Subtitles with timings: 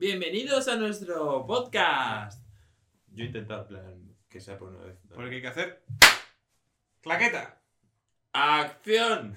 [0.00, 2.42] Bienvenidos a nuestro podcast.
[3.08, 5.04] Yo he intentado, en plan, que sea por una vez.
[5.04, 5.16] ¿no?
[5.16, 5.84] Porque hay que hacer.
[7.02, 7.62] ¡Claqueta!
[8.32, 9.34] ¡Acción!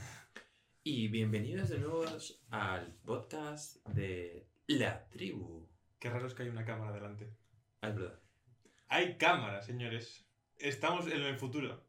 [0.81, 2.05] Y bienvenidos de nuevo
[2.49, 5.67] al podcast de La Tribu.
[5.99, 7.29] Qué raro es que hay una cámara delante.
[7.81, 8.19] Ah, es verdad.
[8.87, 10.25] Hay cámara, señores.
[10.55, 11.85] Estamos en el futuro.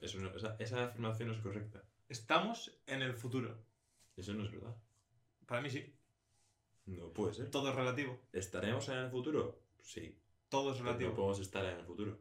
[0.00, 1.84] Eso no- esa, esa afirmación no es correcta.
[2.08, 3.64] Estamos en el futuro.
[4.16, 4.74] Eso no es verdad.
[5.46, 5.94] Para mí sí.
[6.88, 7.50] No puede ser.
[7.50, 8.18] Todo es relativo.
[8.32, 9.60] ¿Estaremos en el futuro?
[9.82, 10.18] Sí.
[10.48, 11.14] Todo es Pero no relativo.
[11.14, 12.18] podemos estar en el futuro.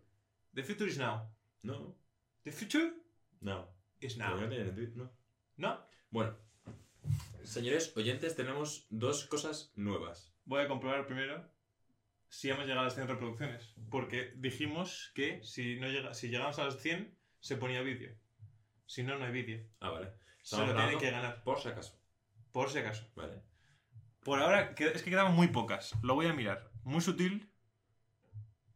[0.53, 1.29] The future is now.
[1.63, 1.95] No.
[2.43, 2.93] The future
[3.39, 3.69] No.
[4.01, 4.49] is Pero no now.
[4.49, 5.11] tiene No.
[5.55, 5.85] No.
[6.11, 6.35] Bueno.
[7.43, 10.33] Señores oyentes, tenemos dos cosas nuevas.
[10.43, 11.49] Voy a comprobar primero
[12.27, 13.73] si hemos llegado a las 100 reproducciones.
[13.89, 18.13] Porque dijimos que si, no llega, si llegamos a las 100 se ponía vídeo.
[18.85, 19.65] Si no, no hay vídeo.
[19.79, 20.11] Ah, vale.
[20.41, 21.43] Solo Estamos tiene que ganar.
[21.43, 21.97] Por si acaso.
[22.51, 23.09] Por si acaso.
[23.15, 23.41] Vale.
[24.27, 25.93] Por ahora, es que quedaban muy pocas.
[26.03, 26.69] Lo voy a mirar.
[26.83, 27.49] Muy sutil.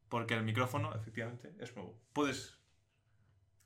[0.08, 2.00] Porque el micrófono, efectivamente, es nuevo.
[2.14, 2.58] Puedes,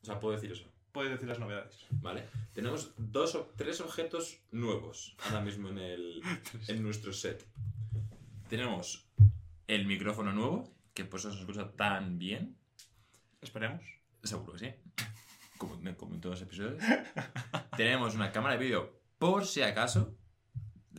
[0.01, 0.67] O sea, puedo decir eso.
[0.91, 1.85] puedes decir las novedades.
[1.91, 2.23] Vale.
[2.53, 6.23] Tenemos dos o tres objetos nuevos ahora mismo en, el,
[6.67, 7.45] en nuestro set.
[8.49, 9.07] Tenemos
[9.67, 12.57] el micrófono nuevo, que por eso se escucha tan bien.
[13.41, 13.83] Esperemos.
[14.23, 14.73] Seguro que sí.
[15.59, 16.83] Como, como en todos los episodios.
[17.77, 20.17] Tenemos una cámara de vídeo por si acaso.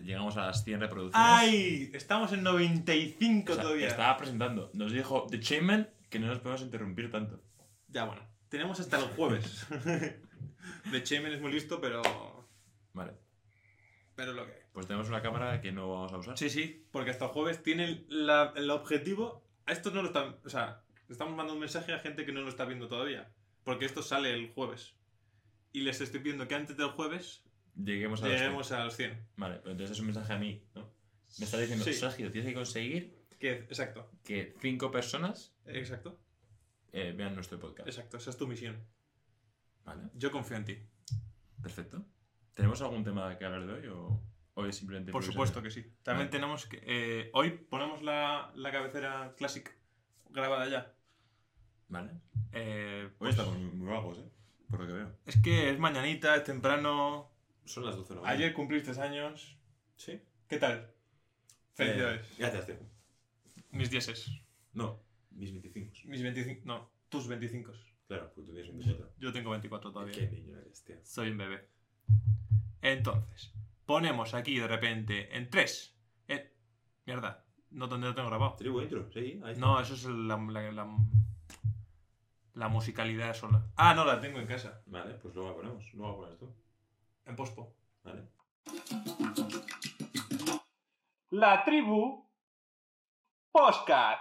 [0.03, 1.29] Llegamos a las 100 reproducciones.
[1.31, 1.91] ¡Ay!
[1.95, 3.89] Estamos en 95 O sea, todavía.
[3.89, 4.71] Estaba presentando.
[4.75, 7.41] Nos dijo The Chainman que no nos podemos interrumpir tanto.
[7.89, 8.23] Ya, bueno.
[8.49, 9.67] Tenemos hasta el jueves.
[10.91, 12.03] The Chainman es muy listo, pero.
[12.93, 13.13] Vale.
[14.15, 14.59] Pero lo que hay.
[14.73, 16.39] Pues tenemos una cámara que no vamos a usar.
[16.39, 19.45] Sí, sí, porque hasta el jueves tiene la- el objetivo.
[19.67, 20.37] A estos no lo están.
[20.45, 23.31] O sea, estamos mandando un mensaje a gente que no lo está viendo todavía.
[23.65, 24.95] Porque esto sale el jueves.
[25.73, 27.43] Y les estoy pidiendo que antes del jueves
[27.77, 28.43] Lleguemos a los 100.
[28.45, 29.29] lleguemos a los 100.
[29.37, 30.91] Vale, pero entonces es un mensaje a mí, ¿no?
[31.39, 31.93] Me está diciendo, Sí.
[31.93, 36.19] Sergio, tienes que conseguir Que, exacto, que cinco personas exacto,
[36.93, 37.87] eh, vean nuestro podcast.
[37.87, 38.17] exacto.
[38.17, 38.83] Esa es tu misión.
[39.85, 40.79] Vale, Yo confío en ti.
[41.63, 42.05] perfecto.
[42.55, 44.23] ¿Tenemos algún tema que hablar de hoy o
[44.55, 45.83] hoy es simplemente Por supuesto que sí.
[46.03, 46.31] También Vale.
[46.31, 46.81] tenemos que.
[46.83, 49.71] eh, hoy ponemos la, la cabecera Classic
[50.31, 50.95] grabada ya.
[51.89, 52.13] Vale.
[52.53, 54.29] Eh, Hoy pues, estamos muy, muy vagos, ¿eh?
[54.71, 55.17] Por lo que veo.
[55.27, 57.31] es que es mañanita, es temprano.
[57.67, 58.39] Son las 12 de la mañana.
[58.39, 59.59] Ayer cumpliste años.
[59.97, 60.21] Sí.
[60.49, 60.91] ¿Qué tal?
[61.75, 62.27] Felicidades.
[62.31, 62.77] Eh, gracias, tío.
[63.71, 64.31] Mis dieces.
[64.73, 65.93] No, mis 25.
[66.05, 66.63] Mis 25.
[66.65, 67.73] No, tus 25.
[68.07, 69.15] Claro, porque tú tienes 24.
[69.19, 70.15] Yo tengo 24 todavía.
[70.15, 70.97] Qué niño eres, tío.
[71.03, 71.69] Soy un bebé.
[72.83, 73.53] Entonces,
[73.85, 75.99] ponemos aquí de repente en 3.
[76.29, 76.49] En...
[77.05, 78.55] Mierda, no, no lo tengo grabado.
[78.57, 79.61] Tribu intro, sí, ahí está.
[79.61, 80.97] No, eso es la, la, la,
[82.55, 83.67] la musicalidad sola.
[83.77, 84.83] Ah, no, la tengo en casa.
[84.87, 85.93] Vale, pues luego la ponemos.
[85.95, 86.55] Luego la pones tú.
[87.27, 87.75] En pospo.
[88.05, 88.29] Vale.
[91.31, 92.25] La tribu
[93.51, 94.19] Postcat.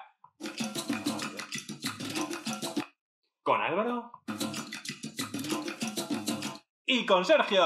[3.44, 4.12] Con Álvaro.
[6.88, 7.64] Y con Sergio.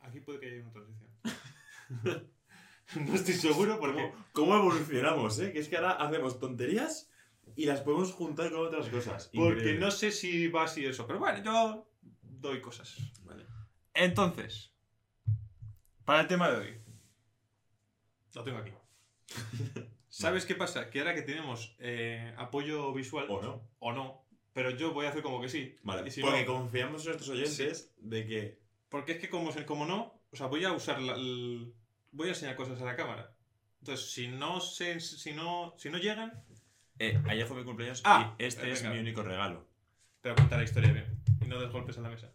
[0.00, 2.30] Aquí puede que haya una transición.
[3.06, 4.10] no estoy seguro porque.
[4.10, 5.52] ¿Cómo, cómo evolucionamos, eh?
[5.52, 7.10] Que es que ahora hacemos tonterías
[7.56, 9.30] y las podemos juntar con otras cosas.
[9.34, 9.80] Porque Increíble.
[9.80, 11.06] no sé si va así eso.
[11.06, 11.87] Pero bueno, yo
[12.40, 12.96] doy cosas.
[13.24, 13.44] Vale.
[13.94, 14.72] Entonces,
[16.04, 16.80] para el tema de hoy.
[18.34, 18.72] Lo tengo aquí.
[20.08, 20.90] ¿Sabes qué pasa?
[20.90, 23.68] Que ahora que tenemos eh, apoyo visual, ¿O no?
[23.78, 25.76] o no, pero yo voy a hacer como que sí.
[25.82, 28.58] Vale, Y si porque no- confiamos en nuestros oyentes de que...
[28.88, 31.16] Porque es que como, como no, o sea, voy a usar la-
[32.12, 33.34] voy a enseñar cosas a la cámara.
[33.80, 36.32] Entonces, si no se, si no, si no llegan,
[37.00, 39.68] Eh, ayer fue mi cumpleaños Ah, y este eh, es mi único regalo.
[40.20, 41.06] pero cuenta la historia bien
[41.48, 42.32] no des golpes en la mesa.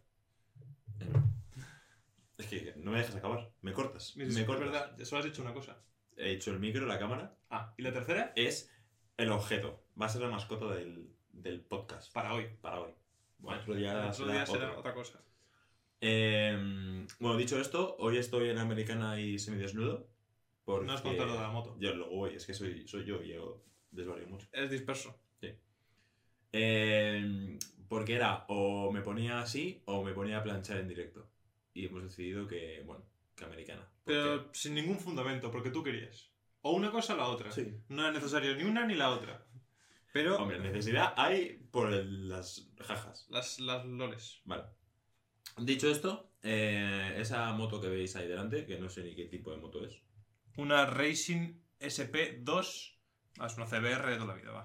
[2.37, 3.51] Es que no me dejas acabar.
[3.61, 4.15] Me cortas.
[4.17, 5.81] Mira, me es verdad, solo has dicho una cosa.
[6.17, 7.37] He dicho el micro, la cámara.
[7.49, 8.71] Ah, y la tercera, Es
[9.17, 9.85] el objeto.
[9.99, 12.11] Va a ser la mascota del, del podcast.
[12.13, 12.49] para hoy.
[12.61, 12.91] Para hoy.
[13.39, 14.79] Vale, otro día, otro será, día será otro.
[14.79, 15.23] otra cosa.
[16.01, 20.09] Eh, bueno, dicho esto, hoy estoy en Americana y semidesnudo.
[20.65, 20.87] Porque...
[20.87, 21.75] No has contado de la moto.
[21.79, 24.47] Yo luego voy, es que soy, soy yo y yo desvarío mucho.
[24.51, 25.19] Es disperso.
[26.55, 27.57] Eh,
[27.93, 31.29] porque era o me ponía así o me ponía a planchar en directo.
[31.75, 33.03] Y hemos decidido que, bueno,
[33.35, 33.87] que americana.
[34.03, 36.31] Pero sin ningún fundamento, porque tú querías.
[36.61, 37.51] O una cosa o la otra.
[37.51, 37.71] Sí.
[37.89, 39.45] No es necesario ni una ni la otra.
[40.11, 43.27] Pero Hombre, necesidad hay por el- las jajas.
[43.29, 44.41] las, las loles.
[44.45, 44.63] Vale.
[45.57, 49.51] Dicho esto, eh, esa moto que veis ahí delante, que no sé ni qué tipo
[49.51, 50.01] de moto es.
[50.57, 52.97] Una Racing SP2.
[53.39, 54.63] Ah, Es una CBR de toda la vida, va.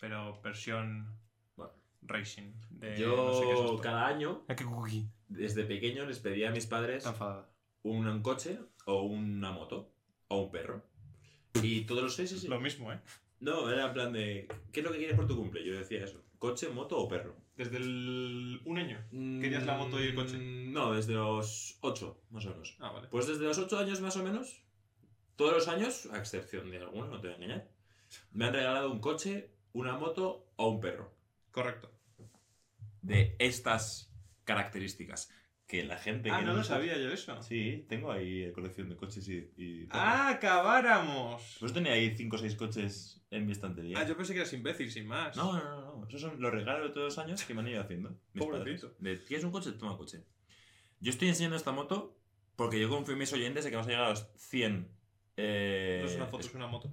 [0.00, 1.18] Pero versión.
[2.08, 2.52] Racing.
[2.70, 3.78] De Yo no sé qué es esto.
[3.78, 4.54] cada año, Ah,
[5.28, 7.50] desde pequeño, les pedía a mis padres Está enfadada.
[7.82, 9.92] un coche o una moto
[10.28, 10.82] o un perro.
[11.62, 12.44] Y todos los seis...
[12.44, 13.00] Lo mismo, ¿eh?
[13.40, 14.46] No, era en plan de...
[14.72, 15.64] ¿Qué es lo que quieres por tu cumple?
[15.64, 16.22] Yo decía eso.
[16.38, 17.34] ¿Coche, moto o perro?
[17.56, 18.60] Desde el...
[18.66, 18.98] un año.
[19.10, 20.36] ¿Querías la moto y el coche?
[20.36, 22.76] Mm, No, desde los 8, más o menos.
[22.80, 23.08] Ah, vale.
[23.08, 24.62] Pues desde los 8 años más o menos,
[25.36, 27.68] todos los años, a excepción de algunos, no te voy a engañar,
[28.32, 31.10] me han regalado un coche, una moto o un perro.
[31.50, 31.90] Correcto.
[33.06, 34.12] De estas
[34.44, 35.30] características.
[35.66, 36.30] Que la gente...
[36.30, 37.42] Ah, que no lo sabía yo eso.
[37.42, 39.50] Sí, tengo ahí colección de coches y...
[39.56, 39.88] y.
[39.90, 41.56] ¡Ah, acabáramos!
[41.58, 43.98] Pues tenía ahí 5 o 6 coches en mi estantería.
[43.98, 45.36] Ah, yo pensé que eras imbécil, sin más.
[45.36, 46.06] No, no, no, no.
[46.08, 48.10] Esos son los regalos de todos los años que me han ido haciendo.
[48.32, 48.92] mis Pobrecito.
[48.94, 49.18] padres.
[49.20, 49.72] De, ¿Quieres un coche?
[49.72, 50.22] Toma coche.
[51.00, 52.16] Yo estoy enseñando esta moto
[52.54, 54.88] porque yo confío en mis oyentes de que vamos a llegar a los 100.
[55.36, 56.88] Eh, No es una foto, es una moto.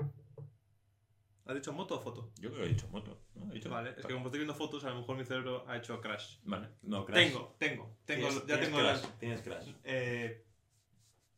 [1.46, 2.32] ¿Has dicho moto o foto?
[2.40, 3.20] Yo creo que he dicho moto.
[3.36, 3.52] ¿no?
[3.52, 5.78] He dicho Vale, es que como estoy viendo fotos, a lo mejor mi cerebro ha
[5.78, 6.38] hecho crash.
[6.44, 7.18] Vale, no, Crash.
[7.28, 9.20] Tengo, tengo, tengo, Tienes- ya tienes tengo Crash, las.
[9.20, 9.68] Tienes Crash.
[9.84, 10.46] Eh.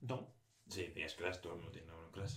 [0.02, 0.32] No.
[0.68, 2.36] Sí, tienes Crash, todo el mundo tiene un Crash.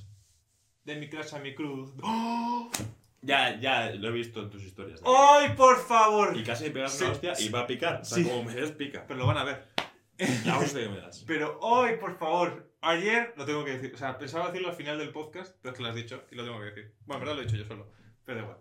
[0.84, 1.92] De mi crash a mi cruz.
[2.02, 2.70] ¡Oh!
[3.20, 5.02] Ya, ya, lo he visto en tus historias.
[5.04, 6.36] ¡Ay, por favor!
[6.36, 8.00] Y casi pegas Sí, una hostia y va a picar.
[8.02, 8.22] O sea, Sí.
[8.24, 9.04] como me des, pica.
[9.08, 9.66] Pero lo van a ver.
[10.46, 11.24] La hostia que me das.
[11.26, 13.94] Pero hoy, por favor, ayer lo tengo que decir.
[13.94, 16.34] O sea, pensaba decirlo al final del podcast, pero es que lo has dicho y
[16.34, 16.94] lo tengo que decir.
[17.06, 17.90] Bueno, en verdad lo he dicho yo solo,
[18.24, 18.58] pero da igual.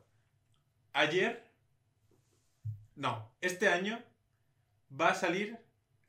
[0.93, 1.47] Ayer,
[2.95, 4.01] no, este año
[4.99, 5.57] va a salir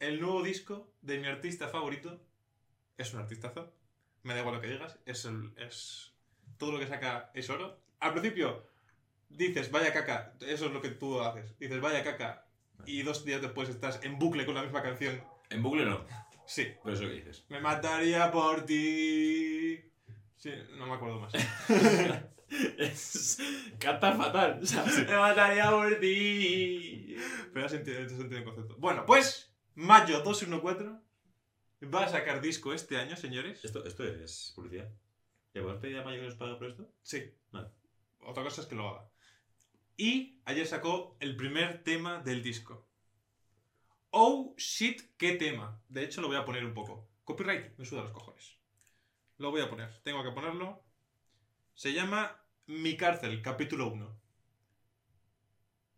[0.00, 2.20] el nuevo disco de mi artista favorito.
[2.96, 3.72] Es un artistazo,
[4.22, 6.12] me da igual lo que digas, es, el- es
[6.56, 7.78] todo lo que saca es oro.
[8.00, 8.64] Al principio
[9.28, 11.56] dices, vaya caca, eso es lo que tú haces.
[11.58, 12.46] Dices, vaya caca,
[12.86, 15.22] y dos días después estás en bucle con la misma canción.
[15.50, 16.04] En bucle no.
[16.48, 17.44] Sí, Por eso que dices.
[17.50, 19.84] me mataría por ti.
[20.36, 21.34] Sí, no me acuerdo más.
[22.78, 23.38] es.
[23.78, 24.60] Canta fatal.
[25.06, 27.16] Me mataría por ti.
[27.52, 28.76] Pero ya se entiende, se entiende el concepto.
[28.78, 30.88] Bueno, pues, mayo 214
[31.94, 33.62] va a sacar disco este año, señores.
[33.62, 34.90] Esto, esto es publicidad.
[35.52, 36.90] ¿Le podemos pedir a Mayo que nos pague por esto?
[37.02, 37.30] Sí.
[37.50, 37.68] Vale.
[38.20, 39.10] Otra cosa es que lo haga.
[39.98, 42.87] Y ayer sacó el primer tema del disco.
[44.10, 45.82] Oh shit, qué tema.
[45.88, 47.08] De hecho, lo voy a poner un poco.
[47.24, 48.56] Copyright, me suda los cojones.
[49.36, 50.00] Lo voy a poner.
[50.02, 50.82] Tengo que ponerlo.
[51.74, 54.20] Se llama Mi cárcel, capítulo 1.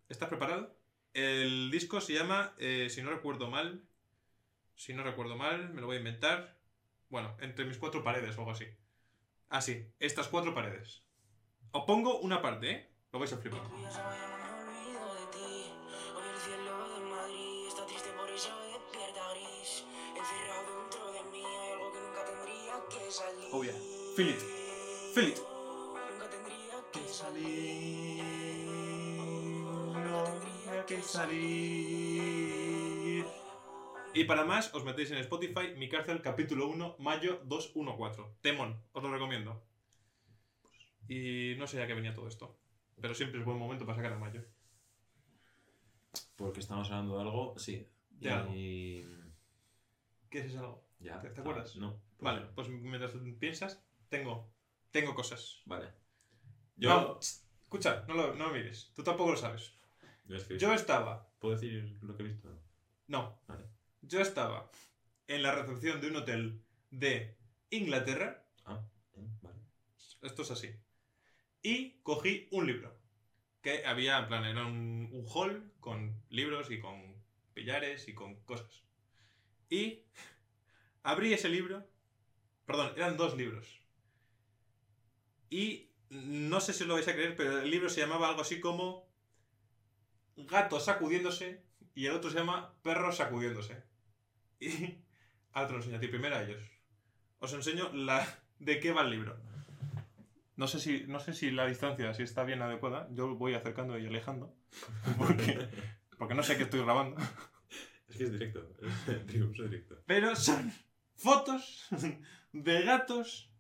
[0.09, 0.77] ¿Estás preparado?
[1.15, 3.85] El disco se llama, eh, si no recuerdo mal,
[4.75, 6.59] si no recuerdo mal, me lo voy a inventar.
[7.09, 8.67] Bueno, entre mis cuatro paredes o algo así.
[9.49, 11.05] Así, estas cuatro paredes.
[11.73, 12.91] Os pongo una parte, ¿eh?
[13.13, 13.61] Lo vais a flipar.
[23.51, 23.53] Salir.
[23.53, 23.73] Oh, yeah.
[24.17, 24.41] Feel it.
[25.15, 25.39] Feel it.
[26.31, 27.01] Tendría que
[29.95, 32.31] No hay que salir.
[34.13, 38.23] Y para más, os metéis en Spotify, Mi Cárcel, capítulo 1, mayo 214.
[38.41, 39.63] Temón, os lo recomiendo.
[41.09, 42.57] Y no sé a qué venía todo esto.
[43.01, 44.43] Pero siempre es buen momento para sacar a mayo.
[46.37, 47.87] Porque estamos hablando de algo, sí.
[48.11, 48.53] De algo.
[48.53, 50.83] ¿Qué es ese algo?
[50.99, 51.21] Ya.
[51.21, 51.77] ¿Te- te acuerdas?
[51.77, 52.01] No.
[52.21, 54.53] Vale, pues mientras piensas, tengo,
[54.91, 55.63] tengo cosas.
[55.67, 55.93] Vale.
[56.77, 56.89] Yo...
[56.89, 57.19] Yo.
[57.21, 58.93] escucha, no lo, no lo mires.
[58.95, 59.73] Tú tampoco lo sabes.
[60.27, 62.49] Yo, es que- Yo estaba ¿Puedo decir lo que he visto?
[63.07, 63.41] No.
[63.49, 63.65] Vale.
[64.03, 64.71] Yo estaba
[65.27, 67.37] en la recepción de un hotel de
[67.71, 68.45] Inglaterra.
[68.65, 68.85] Ah,
[69.15, 69.59] eh, vale.
[70.23, 70.75] Esto es así.
[71.63, 72.99] Y cogí un libro.
[73.63, 77.23] Que había, en plan, era un, un hall con libros y con
[77.55, 78.83] pillares y con cosas.
[79.71, 80.05] Y
[81.03, 81.89] abrí ese libro.
[82.71, 83.81] Perdón, eran dos libros.
[85.51, 88.61] Y no sé si lo vais a creer, pero el libro se llamaba algo así
[88.61, 89.11] como
[90.37, 91.65] Gato sacudiéndose
[91.97, 93.83] y el otro se llama Perro sacudiéndose.
[94.61, 94.99] Y
[95.53, 96.63] ahora te lo enseño a ti, primero a ellos.
[97.41, 99.37] Os enseño la de qué va el libro.
[100.55, 103.09] No sé si, no sé si la distancia si está bien adecuada.
[103.11, 104.55] Yo voy acercando y alejando.
[105.19, 105.69] Porque,
[106.19, 107.17] porque no sé qué estoy grabando.
[108.09, 108.71] Es que es directo.
[109.09, 110.05] Es directo.
[110.07, 110.73] Pero son
[111.17, 111.89] fotos
[112.53, 113.51] de gatos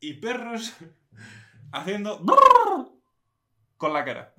[0.00, 0.74] y perros
[1.72, 2.24] haciendo
[3.76, 4.34] con la cara.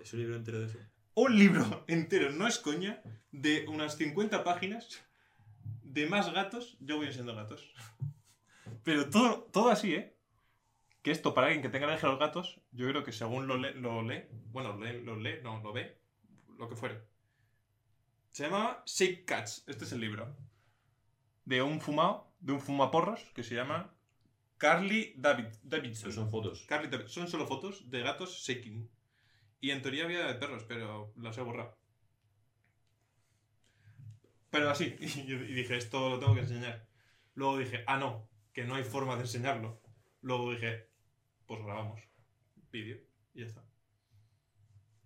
[0.00, 0.78] ¿Es un libro entero de eso?
[1.14, 3.02] Un libro entero, no es coña,
[3.32, 5.02] de unas 50 páginas
[5.82, 6.76] de más gatos.
[6.80, 7.72] Yo voy enseñando gatos.
[8.82, 10.16] Pero todo, todo así, ¿eh?
[11.02, 13.56] Que esto, para alguien que tenga alergia a los gatos, yo creo que según lo
[13.56, 14.24] lee, lo lee
[14.56, 15.98] bueno, lo lee, lo lee, no, lo ve,
[16.56, 17.02] lo que fuere.
[18.32, 19.64] Se llama Shake Cats.
[19.66, 20.34] Este es el libro.
[21.44, 23.94] De un fumado, de un fumaporros, que se llama
[24.58, 26.12] Carly David, Davidson.
[26.12, 26.64] Son fotos.
[26.68, 28.90] Carly David- Son solo fotos de gatos shaking.
[29.60, 31.76] Y en teoría había de perros, pero las he borrado.
[34.50, 36.86] Pero así, y, y dije, esto lo tengo que enseñar.
[37.34, 39.80] Luego dije, ah, no, que no hay forma de enseñarlo.
[40.22, 40.88] Luego dije,
[41.46, 42.00] pues grabamos
[42.72, 42.98] vídeo
[43.34, 43.64] y ya está.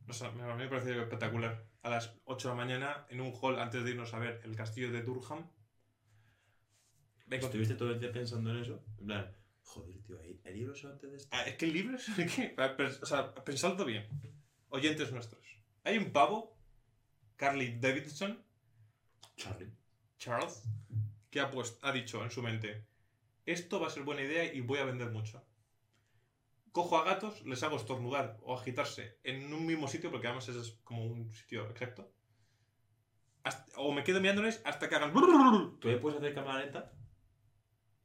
[0.09, 1.65] O sea, me- a mí me pareció espectacular.
[1.83, 4.55] A las 8 de la mañana, en un hall, antes de irnos a ver el
[4.57, 5.49] castillo de Durham.
[7.39, 8.83] Encont- ¿Estuviste todo el día pensando en eso?
[8.99, 11.29] En plan, joder, tío, ¿hay, hay libros antes de esto?
[11.33, 12.07] Ah, Es que libros,
[13.03, 14.09] O sea, pensadlo bien.
[14.71, 15.41] Oyentes nuestros.
[15.85, 16.57] Hay un pavo,
[17.37, 18.43] Carly Davidson,
[19.37, 19.71] Charlie.
[20.19, 20.63] Charles,
[21.31, 22.85] que ha, puesto, ha dicho en su mente,
[23.47, 25.43] esto va a ser buena idea y voy a vender mucho.
[26.73, 30.61] Cojo a gatos, les hago estornudar o agitarse en un mismo sitio, porque además ese
[30.61, 32.13] es como un sitio exacto.
[33.43, 35.13] Hasta- o me quedo mirándoles hasta que hagan...
[35.81, 36.93] ¿Tú ahí puedes hacer cámara lenta?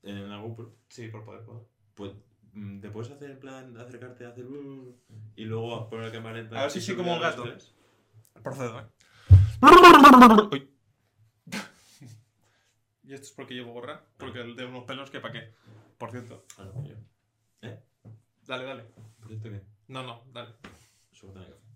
[0.05, 0.75] En la GoPro.
[0.88, 1.67] Sí, por poder, puedo.
[1.95, 2.13] Pues
[2.53, 4.45] mm, te puedes hacer en plan acercarte a hacer
[5.35, 6.59] y luego poner cámara lenta.
[6.59, 7.43] A ver si subir como un gato.
[8.43, 8.85] Procedo, ¿eh?
[10.51, 10.71] Uy.
[13.03, 15.53] y esto es porque llevo gorra, porque el de unos pelos que para qué.
[15.97, 16.45] Por cierto.
[16.59, 16.95] Ah, no, yo.
[18.45, 18.83] Dale, dale.
[19.19, 19.62] Por cierto que.
[19.88, 20.53] No, no, dale.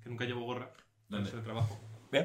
[0.04, 0.72] Que nunca llevo gorra.
[1.08, 1.30] ¿Dónde?
[1.30, 1.80] Es el trabajo.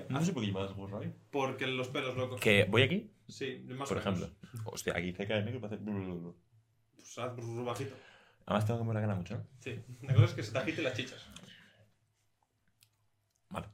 [0.09, 1.13] No sé por qué llevas gorra hoy.
[1.31, 2.41] Porque los pelos locos.
[2.41, 4.21] Que voy aquí, Sí, más por o menos.
[4.21, 4.31] ejemplo.
[4.65, 5.83] Hostia, aquí cerca de mí que parece.
[5.83, 7.95] Pues haz brrr bajito.
[8.47, 9.47] Además tengo que mover la cara mucho, ¿no?
[9.61, 9.81] Sí.
[10.03, 11.25] La cosa es que se te agiten las chichas.
[13.49, 13.69] Vale.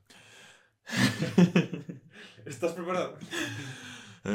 [2.46, 3.18] ¿Estás preparado?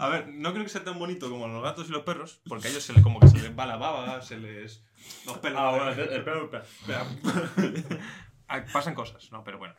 [0.00, 2.68] A ver, no creo que sea tan bonito como los gatos y los perros, porque
[2.68, 4.84] a ellos se les, como que se les va la baba, se les...
[5.26, 5.58] Los pelos...
[5.60, 6.62] Ah, espera, espera.
[6.62, 7.04] Espera.
[8.72, 9.74] Pasan cosas, no, pero bueno.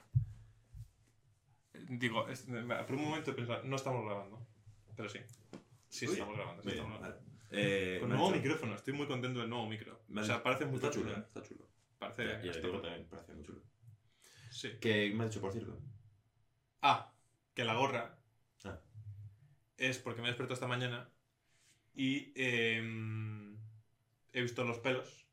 [1.90, 4.46] Digo, es- por un momento he pensado, no estamos grabando,
[4.96, 5.20] pero sí.
[5.90, 6.62] Sí, Uy, estamos grabando.
[6.62, 7.26] sí Bien, estamos grabando.
[7.52, 10.00] Eh, Con nuevo micrófono, estoy muy contento del nuevo micro.
[10.08, 11.24] me O sea, parece muy Está chulo, chulo, ¿eh?
[11.28, 11.68] Está chulo.
[11.98, 12.24] Parece...
[12.26, 12.82] Ya, ya te está digo bueno.
[12.84, 13.62] también, parece muy chulo.
[14.52, 14.70] Sí.
[14.80, 15.82] ¿Qué me ha dicho, por cierto?
[16.82, 17.12] Ah,
[17.56, 18.20] que la gorra
[18.66, 18.80] Ah.
[19.78, 21.10] es porque me he despertado esta mañana
[21.96, 23.58] y em,
[24.32, 25.26] he visto los pelos.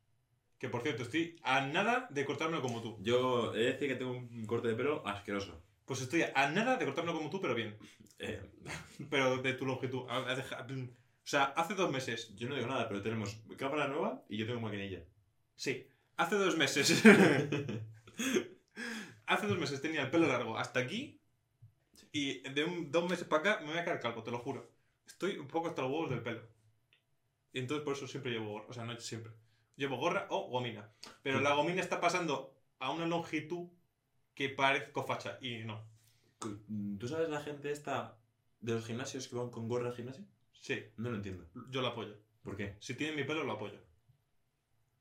[0.59, 2.97] Que por cierto, estoy a nada de cortármelo como tú.
[3.01, 5.61] Yo he de decir que tengo un corte de pelo asqueroso.
[5.85, 7.77] Pues estoy a nada de cortármelo como tú, pero bien.
[8.19, 8.41] Eh,
[9.09, 10.03] Pero de tu longitud.
[10.09, 10.87] A- a deja- O
[11.23, 12.35] sea, hace dos meses.
[12.35, 15.03] yo no digo nada, pero tenemos cámara nueva y yo tengo maquinilla.
[15.55, 17.03] Sí, hace dos meses.
[19.25, 21.19] hace dos meses tenía el pelo largo hasta aquí.
[22.11, 24.71] Y de un, dos meses para acá me voy a quedar calvo, te lo juro.
[25.05, 26.41] Estoy un poco hasta los huevos del pelo.
[27.53, 28.65] Y entonces por eso siempre llevo gorra.
[28.69, 29.33] O sea, no siempre.
[29.77, 30.91] Llevo gorra o gomina.
[31.23, 33.69] Pero la gomina está pasando a una longitud
[34.33, 35.37] que parezco facha.
[35.41, 35.87] Y no.
[36.99, 38.17] ¿Tú sabes la gente esta
[38.59, 40.25] de los gimnasios que van con gorra al gimnasio?
[40.51, 41.47] Sí, No lo entiendo.
[41.69, 42.17] yo lo apoyo.
[42.43, 42.75] ¿Por qué?
[42.79, 43.79] Si tiene mi pelo, lo apoyo.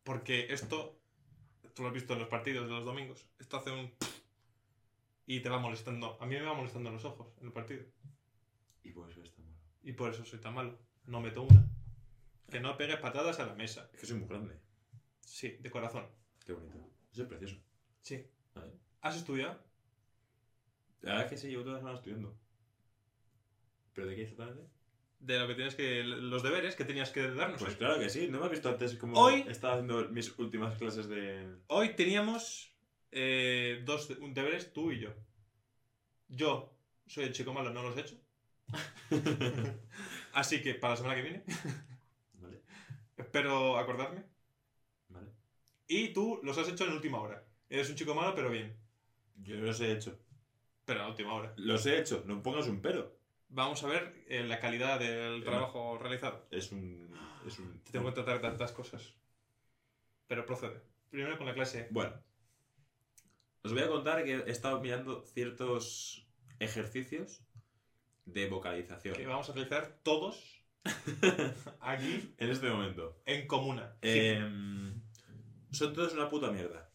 [0.04, 1.00] Porque esto,
[1.75, 3.92] tú lo has visto en los partidos de los domingos, esto hace un...
[5.26, 6.16] Y te va molestando.
[6.21, 7.85] A mí me va molestando los ojos en el partido.
[8.85, 9.59] Y por eso es tan malo.
[9.83, 10.78] Y por eso soy tan malo.
[11.06, 11.66] No meto una.
[12.49, 13.90] Que no pegues patadas a la mesa.
[13.92, 14.54] Es que soy muy grande.
[15.26, 16.06] Sí, de corazón.
[16.47, 16.78] Qué bonito.
[17.12, 17.56] Eso es precioso.
[18.00, 18.25] Sí.
[19.02, 19.61] ¿Has estudiado?
[21.02, 22.37] La verdad es que sí, llevo toda la semana estudiando.
[23.92, 24.68] ¿Pero de qué exactamente?
[25.18, 26.02] De lo que tienes que...
[26.04, 27.61] Los deberes que tenías que darnos.
[27.61, 27.78] Pues hoy.
[27.78, 28.28] claro que sí.
[28.28, 31.56] ¿No me has visto antes como Hoy- estaba haciendo mis últimas clases de...
[31.68, 32.75] Hoy teníamos
[33.12, 35.14] eh, dos deberes, tú y yo.
[36.28, 38.21] Yo soy el chico malo, no los he hecho.
[40.33, 41.45] Así que para la semana que viene,
[42.35, 42.62] Vale,
[43.16, 44.25] espero acordarme.
[45.88, 47.45] Y tú los has hecho en última hora.
[47.69, 48.76] Eres un chico malo, pero bien.
[49.43, 50.19] Yo los he hecho.
[50.85, 51.52] Pero a última hora.
[51.57, 52.23] Los he hecho.
[52.26, 53.16] No pongas un pero.
[53.49, 56.47] Vamos a ver eh, la calidad del Eh, trabajo realizado.
[56.50, 57.14] Es un...
[57.47, 57.81] Es un...
[57.85, 59.14] Te tengo que tratar tantas cosas.
[60.26, 60.81] Pero procede.
[61.11, 61.87] Primero con la clase.
[61.90, 62.12] Bueno,
[63.62, 66.26] os voy a contar que he estado mirando ciertos
[66.59, 67.43] ejercicios
[68.25, 70.64] de vocalización Que vamos a realizar todos
[71.81, 73.21] aquí en este momento.
[73.25, 73.97] en comuna.
[74.02, 75.00] Em,
[75.70, 76.90] son todos una puta mierda.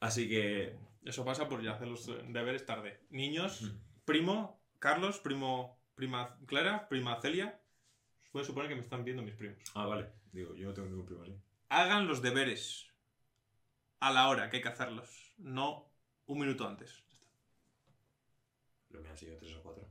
[0.00, 0.76] Así que.
[1.04, 3.00] Eso pasa por ya hacer los deberes tarde.
[3.10, 3.72] Niños,
[4.04, 7.60] primo Carlos, primo prima Clara, prima Celia.
[8.32, 9.58] Puede suponer que me están viendo mis primos.
[9.74, 10.10] Ah, vale.
[10.32, 11.34] Digo, yo no tengo ningún primo así.
[11.68, 12.88] Hagan los deberes
[14.00, 15.88] a la hora que hay que hacerlos, no
[16.26, 17.02] un minuto antes.
[17.06, 17.26] Ya está.
[18.90, 19.88] Lo me han sido tres o cuatro.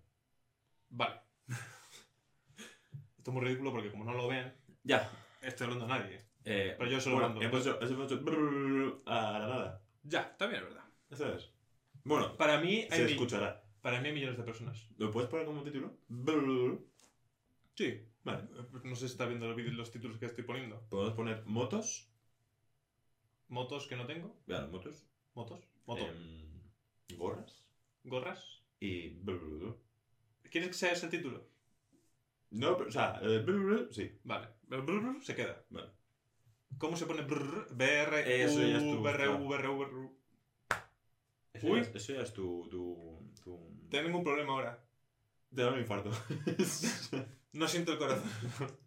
[0.90, 1.22] Vale.
[3.18, 5.10] Esto es muy ridículo porque como no lo vean, Ya.
[5.42, 6.22] estoy hablando a nadie.
[6.46, 7.42] Eh, Pero yo solo bueno, mando.
[7.46, 9.82] hemos hecho, hemos hecho brrrr a la nada.
[10.04, 10.84] Ya, bien, es verdad.
[11.10, 11.52] Eso es.
[12.04, 13.64] Bueno, Para mí hay, se mi- escuchará.
[13.82, 14.88] para mí hay millones de personas.
[14.98, 15.98] ¿Lo puedes poner como título?
[16.08, 16.80] Brrrr.
[17.76, 18.02] Sí.
[18.24, 18.44] Vale.
[18.84, 20.82] No sé si está viendo los títulos que estoy poniendo.
[20.90, 22.10] Podemos poner motos.
[23.48, 24.40] Motos que no tengo.
[24.48, 25.06] Vean, motos.
[25.34, 25.64] Motos.
[25.86, 26.06] Moto.
[26.08, 26.62] Em,
[27.18, 27.64] gorras.
[28.04, 28.62] Gorras.
[28.80, 29.10] y...
[29.10, 29.78] blu.
[30.50, 31.48] ¿Quieres que sea ese el título?
[32.52, 34.20] No, pero, o sea, eh, sí.
[34.24, 34.48] Vale.
[34.64, 35.64] Brr, se queda.
[35.70, 35.90] Vale.
[36.78, 37.68] ¿Cómo se pone brr?
[37.72, 40.10] BR, Eso ya es tu- BR, BR, BR.
[41.54, 41.82] Eso, Uy.
[41.82, 42.68] Ya, eso ya es tu...
[42.70, 43.88] tu, tu...
[43.90, 44.84] Tengo ningún problema ahora.
[45.54, 46.12] Te da un infarto.
[47.56, 48.30] No siento el corazón.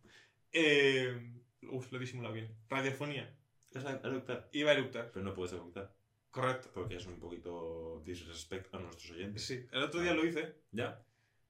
[0.52, 1.32] eh,
[1.70, 2.54] uf, lo he disimulado bien.
[2.68, 3.34] Radiofonía.
[3.72, 4.50] es a eructar.
[4.52, 5.10] Iba a eructar.
[5.10, 5.94] Pero no puedes eructar.
[6.30, 6.68] Correcto.
[6.74, 9.46] Porque es un poquito disrespect a nuestros oyentes.
[9.46, 9.66] Sí.
[9.72, 11.02] El otro día lo hice, ¿Ya?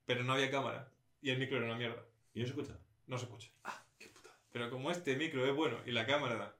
[0.06, 0.92] pero no había cámara.
[1.20, 2.04] Y el micro era una mierda.
[2.34, 2.78] ¿Y no se escucha?
[3.08, 3.50] No se escucha.
[3.64, 3.84] Ah.
[4.52, 6.56] Pero como este micro es bueno y la cámara...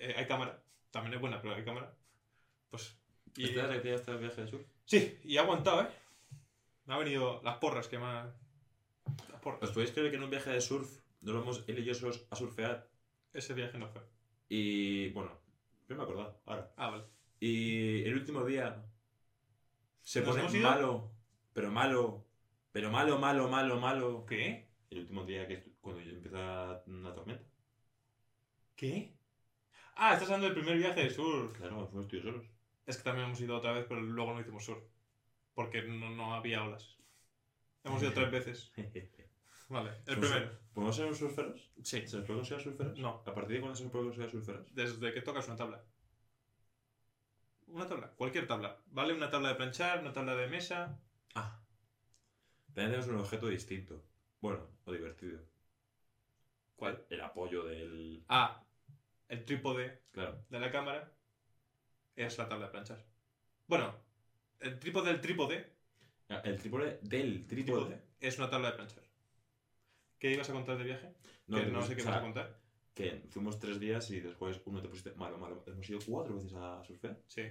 [0.00, 0.62] eh, hay cámara.
[0.90, 1.94] También es buena, pero hay cámara.
[2.70, 2.96] Pues...
[3.36, 4.64] Y, ¿Este es el que ya está el viaje de sur?
[4.84, 5.88] sí, y ha aguantado, ¿eh?
[6.86, 8.34] Me ha venido las porras que más...
[9.30, 9.62] Las porras.
[9.62, 12.26] ¿Os podéis creer que en un viaje de surf nos vamos él y yo solos
[12.30, 12.88] a surfear?
[13.32, 14.02] Ese viaje no fue.
[14.48, 15.30] Y bueno,
[15.88, 16.72] no me he acordado, ahora.
[16.76, 17.04] Ah, vale.
[17.40, 18.82] Y el último día
[20.02, 21.12] se ¿Nos pone malo,
[21.52, 22.26] pero malo,
[22.72, 24.26] pero malo, malo, malo, malo.
[24.26, 24.70] ¿Qué?
[24.90, 27.44] El último día que cuando empieza una tormenta.
[28.76, 29.16] ¿Qué?
[29.96, 31.52] Ah, estás hablando del primer viaje de sur.
[31.52, 32.46] Claro, fuimos yo solos.
[32.86, 34.88] Es que también hemos ido otra vez, pero luego no hicimos sur.
[35.54, 36.96] Porque no, no había olas.
[37.82, 38.72] Hemos ido tres veces.
[39.68, 40.58] Vale, el primero.
[40.72, 41.70] ¿Podemos ser surferos?
[41.82, 42.06] Sí.
[42.06, 42.98] ¿Se nos puede considerar surferos?
[42.98, 43.22] No.
[43.26, 44.74] ¿A partir de cuándo se nos puede considerar surferos?
[44.74, 45.84] Desde que tocas una tabla.
[47.66, 48.80] Una tabla, cualquier tabla.
[48.86, 49.12] ¿Vale?
[49.12, 50.98] Una tabla de planchar, una tabla de mesa.
[51.34, 51.60] Ah.
[52.72, 54.02] También tenemos un objeto distinto.
[54.40, 55.40] Bueno, o divertido.
[56.78, 57.04] ¿Cuál?
[57.10, 58.24] El apoyo del...
[58.28, 58.64] Ah,
[59.28, 60.44] el trípode Claro.
[60.48, 61.12] de la cámara
[62.14, 63.04] es la tabla de planchar.
[63.66, 63.92] Bueno,
[64.60, 65.72] el trípode del trípode,
[66.28, 67.80] El trípode del trípode.
[67.96, 69.02] trípode es una tabla de planchar.
[70.20, 71.12] ¿Qué ibas a contar de viaje?
[71.48, 72.60] que no sé qué o vas sea, a contar.
[72.94, 75.64] Que fuimos tres días y después uno te pusiste malo, malo.
[75.66, 77.42] Hemos ido cuatro veces a surfear, Sí,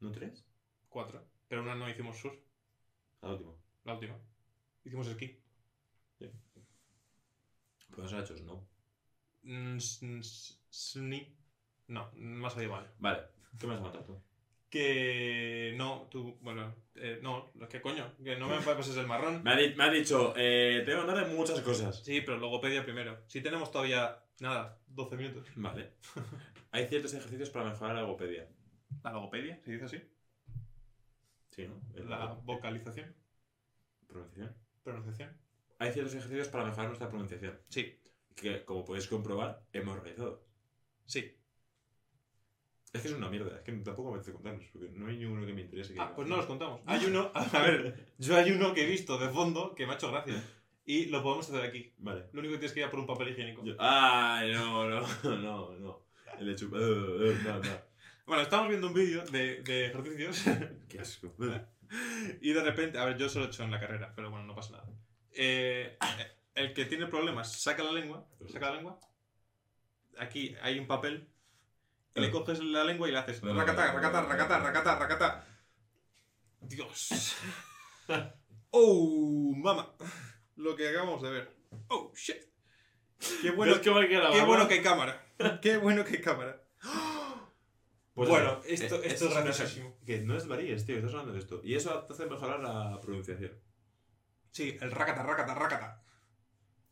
[0.00, 0.44] ¿no tres?
[0.90, 1.26] cuatro.
[1.48, 2.38] Pero una no hicimos sur,
[3.22, 3.52] La última.
[3.84, 4.18] la última.
[4.84, 5.41] Hicimos esquí.
[7.94, 8.66] Pues nos ha hecho snow.
[9.42, 11.36] Mm, s- Sni.
[11.88, 12.90] No, más allá mal.
[12.98, 13.22] Vale,
[13.58, 14.22] ¿qué me has matado tú?
[14.70, 18.16] Que no, tú, bueno, eh, no, ¿qué coño?
[18.24, 19.42] Que no me pases el marrón.
[19.42, 22.02] Me ha, di- me ha dicho, eh, tengo nada de muchas cosas.
[22.02, 23.22] Sí, pero logopedia primero.
[23.26, 25.46] Si tenemos todavía, nada, 12 minutos.
[25.56, 25.92] Vale.
[26.70, 28.48] Hay ciertos ejercicios para mejorar la logopedia.
[29.04, 29.60] ¿La logopedia?
[29.62, 30.00] ¿Se dice así?
[31.50, 31.78] Sí, ¿no?
[31.94, 33.14] El- La vocalización,
[34.06, 34.56] pronunciación.
[34.82, 35.36] pronunciación.
[35.82, 37.58] Hay ciertos ejercicios para mejorar nuestra pronunciación.
[37.68, 37.98] Sí,
[38.34, 40.42] Que, como podéis comprobar, hemos realizado.
[41.06, 41.36] sí.
[42.92, 45.46] Es que es una mierda, es que tampoco me hace contarnos, porque no hay ninguno
[45.46, 45.94] que me interese.
[45.94, 46.82] Que Ah, pues no los contamos.
[46.86, 49.94] Hay uno, a ver, yo hay uno que he visto de fondo que me ha
[49.94, 50.34] hecho gracia.
[50.84, 51.90] Y lo podemos hacer aquí.
[51.98, 52.26] Vale.
[52.34, 53.64] Lo único que tienes que ir a por un papel higiénico.
[53.64, 55.00] Yo- Ay, no, no,
[55.40, 56.02] no, no.
[56.38, 56.76] El de chupa.
[56.80, 57.70] eh, no, no.
[58.26, 60.44] Bueno, estamos viendo un vídeo de, de ejercicios
[60.88, 61.34] Qué asco.
[62.42, 64.54] y de repente, a ver, yo solo he hecho en la carrera, pero bueno, no
[64.54, 64.86] pasa nada.
[65.34, 65.98] Eh,
[66.54, 69.00] el que tiene problemas saca la lengua, saca la lengua.
[70.18, 71.28] Aquí hay un papel
[72.14, 75.46] y le coges la lengua y le haces racata, racata, racata, racata, racata.
[76.60, 77.36] Dios.
[78.74, 79.94] Oh, mama.
[80.56, 81.54] Lo que acabamos de ver.
[81.88, 82.38] Oh, shit.
[83.42, 85.26] Qué bueno, ¿Ves cómo hay que qué bueno que hay cámara.
[85.60, 86.62] Qué bueno que hay cámara.
[88.14, 89.64] Pues bueno, eso, esto, eh, esto es cosa
[90.04, 91.62] Que no es varíes, tío, estás hablando de esto.
[91.64, 93.58] Y eso te hace mejorar la pronunciación.
[94.52, 96.02] Sí, el racata, racata, racata.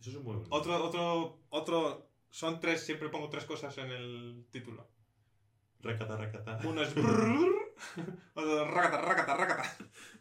[0.01, 0.43] Eso es un buen.
[0.51, 2.11] Otro, otro, otro.
[2.31, 4.89] Son tres, siempre pongo tres cosas en el título.
[5.81, 6.59] Racata, racata.
[6.65, 6.95] Uno es.
[6.95, 7.75] brrrr,
[8.35, 9.77] Otro es racata, racata, racata.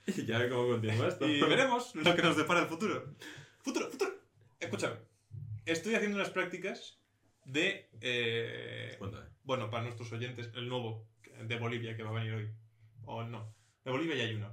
[0.08, 1.28] Y ya ve cómo continúa esto.
[1.28, 3.16] Y veremos lo que nos depara el futuro.
[3.62, 4.12] Futuro, futuro.
[4.60, 4.98] Escúchame.
[5.66, 7.00] Estoy haciendo unas prácticas
[7.46, 7.90] de.
[8.02, 9.28] eh, Cuéntame.
[9.44, 11.08] bueno, para nuestros oyentes, el nuevo
[11.44, 12.50] de Bolivia que va a venir hoy.
[13.06, 13.54] O no.
[13.86, 14.52] De Bolivia ya hay uno.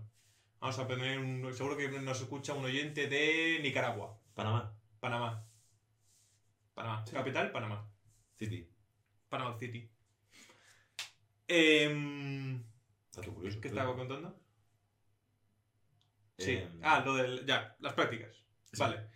[0.60, 1.52] Vamos a poner un.
[1.54, 4.18] Seguro que nos escucha un oyente de Nicaragua.
[4.34, 4.74] Panamá.
[5.00, 5.46] Panamá.
[6.74, 7.04] Panamá.
[7.10, 7.88] Capital, Panamá.
[8.38, 8.68] City.
[9.28, 9.90] Panama City.
[11.48, 12.62] Em,
[13.14, 13.60] Dato curioso.
[13.60, 14.38] ¿Qué estaba contando?
[16.38, 16.52] Sí.
[16.52, 17.46] Em, Ah, lo del.
[17.46, 18.34] Ya, las prácticas.
[18.72, 18.78] Sí.
[18.80, 19.06] Vale.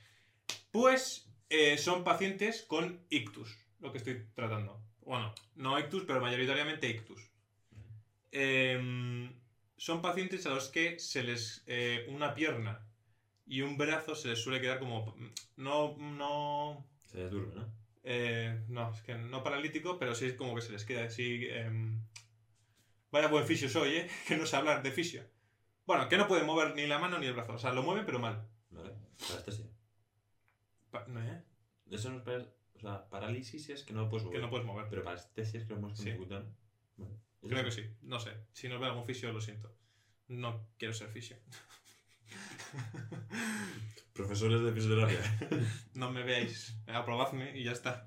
[0.70, 4.81] Pues eh, son pacientes con ictus, lo que estoy tratando.
[5.00, 7.20] Bueno, no ictus, pero mayoritariamente ictus.
[8.31, 9.39] Em,
[9.81, 11.62] son pacientes a los que se les.
[11.66, 12.87] eh, una pierna
[13.47, 15.16] y un brazo se les suele quedar como.
[15.57, 15.97] No.
[15.97, 16.87] No.
[17.07, 17.73] Se les ¿no?
[18.03, 21.47] Eh, no, es que no paralítico, pero sí es como que se les queda así.
[21.49, 22.03] em,
[23.11, 24.09] Vaya buen fisio soy, ¿eh?
[24.29, 25.25] Que no sé hablar de fisio.
[25.87, 27.55] Bueno, que no puede mover ni la mano ni el brazo.
[27.55, 28.47] O sea, lo mueve, pero mal.
[28.69, 28.93] Vale.
[29.29, 29.64] Parestesia.
[30.90, 31.43] Pa- ¿no, eh?
[31.90, 32.45] Eso no es para...
[32.75, 34.38] O sea, parálisis es que no puedes mover.
[34.38, 34.87] Que no puedes mover.
[34.90, 36.11] Pero parestesia es que lo hemos Sí.
[36.99, 37.16] Vale.
[37.42, 37.83] Creo que sí.
[38.03, 38.33] No sé.
[38.53, 39.74] Si nos ve algún fisio, lo siento.
[40.29, 41.37] No quiero ser fisio.
[44.12, 45.20] Profesores de fisioterapia.
[45.94, 48.07] No me veáis, aprobadme y ya está.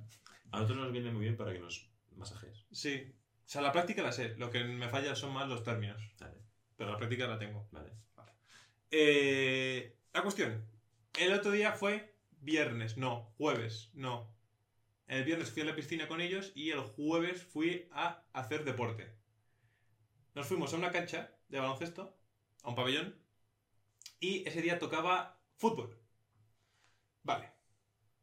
[0.51, 2.65] A nosotros nos viene muy bien para que nos masajes.
[2.71, 3.13] Sí.
[3.45, 4.35] O sea, la práctica la sé.
[4.37, 6.01] Lo que me falla son más los términos.
[6.19, 6.37] Vale,
[6.77, 7.67] Pero la práctica la tengo.
[7.71, 7.91] vale.
[8.91, 10.65] Eh, la cuestión.
[11.19, 14.31] El otro día fue viernes, no, jueves, no.
[15.07, 19.13] El viernes fui a la piscina con ellos y el jueves fui a hacer deporte.
[20.35, 22.17] Nos fuimos a una cancha de baloncesto,
[22.63, 23.15] a un pabellón,
[24.19, 25.97] y ese día tocaba fútbol.
[27.23, 27.51] Vale.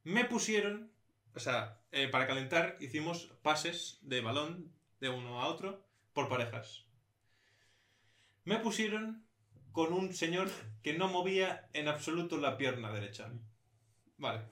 [0.02, 0.92] Me pusieron,
[1.34, 6.84] o sea, eh, para calentar hicimos pases de balón de uno a otro por parejas.
[8.44, 9.24] Me pusieron
[9.72, 10.50] con un señor
[10.82, 13.30] que no movía en absoluto la pierna derecha.
[14.16, 14.42] Vale.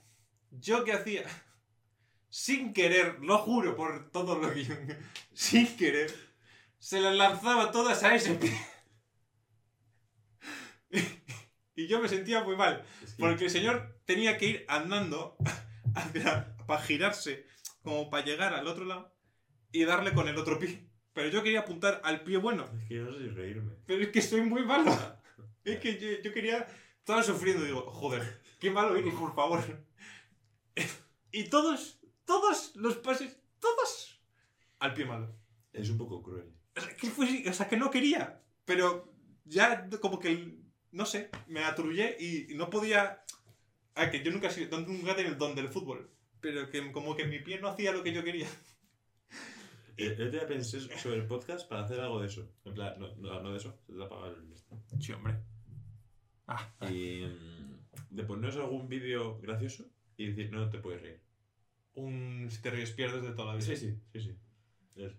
[0.51, 1.25] ¿Yo qué hacía?
[2.31, 4.65] Sin querer, lo juro por todo lo que.
[5.33, 6.15] Sin querer,
[6.79, 8.53] se las lanzaba todas a ese pie.
[11.75, 12.85] Y yo me sentía muy mal.
[13.03, 15.37] Es que- Porque el señor tenía que ir andando
[15.95, 17.47] hacia, para girarse,
[17.83, 19.15] como para llegar al otro lado
[19.71, 20.85] y darle con el otro pie.
[21.13, 22.65] Pero yo quería apuntar al pie bueno.
[22.81, 23.73] Es que yo no sé si reírme.
[23.87, 24.91] Pero es que soy muy malo.
[25.65, 26.67] Es que yo, yo quería.
[26.99, 27.63] Estaba sufriendo.
[27.63, 29.63] Digo, joder, qué malo eres, por favor.
[31.31, 34.19] Y todos, todos los pases, todos
[34.79, 35.37] al pie malo.
[35.75, 36.51] Es un poco cruel.
[37.01, 38.43] Que, fue- o sea, que no quería.
[38.65, 39.13] Pero
[39.45, 40.59] ya como que,
[40.93, 43.23] no sé, me atrullé y no podía...
[43.95, 46.11] Ah, que yo nunca he sido, nunca tenido el don del fútbol.
[46.41, 48.47] Pero que como que mi pie no hacía lo que yo quería.
[49.97, 52.49] Eh, El otro día pensé sobre el podcast para hacer algo de eso.
[52.65, 54.55] En plan, no, no, no de eso, se te apaga el...
[55.01, 55.35] Sí, hombre.
[56.47, 59.85] Ah, Y mm, de ponernos algún vídeo gracioso
[60.17, 61.21] y decir, no te puedes reír.
[61.95, 63.67] un si te ríes pierdes de toda la vida.
[63.67, 64.37] Sí, sí, sí, sí.
[65.03, 65.17] Es-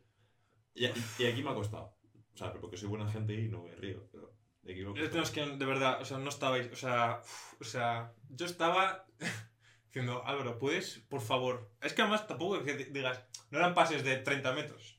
[0.80, 1.96] Y, y aquí me ha costado.
[2.34, 5.10] O sea, porque soy buena gente y no me río, pero de aquí me ha
[5.12, 8.46] no, es que de verdad, o sea, no estabais, o sea, uf, o sea, yo
[8.46, 9.06] estaba
[9.88, 11.70] diciendo, Álvaro, ¿puedes, por favor?
[11.82, 14.98] Es que además tampoco que di- digas, no eran pases de 30 metros.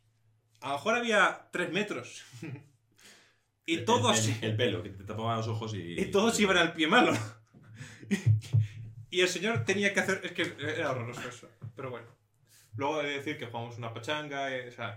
[0.60, 2.22] A lo mejor había 3 metros.
[3.64, 5.98] y El- todos, El, el pelo, que te tapaba los ojos y...
[5.98, 7.12] y todos iban al pie malo.
[9.10, 12.06] y el señor tenía que hacer, es que era horroroso eso, pero bueno.
[12.76, 14.96] Luego he de decir que jugamos una pachanga, eh, o sea,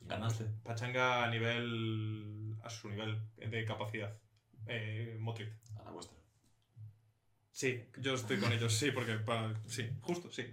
[0.00, 0.44] Ganaste.
[0.62, 4.16] pachanga a nivel, a su nivel de capacidad
[4.68, 5.48] eh, motriz.
[5.78, 6.16] A la vuestra.
[7.50, 9.54] Sí, yo estoy con ellos, sí, porque para...
[9.66, 10.44] Sí, justo, sí.